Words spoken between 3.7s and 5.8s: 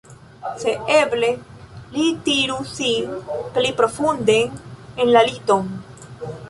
profunden en la liton.